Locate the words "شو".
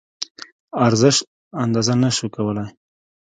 2.67-2.75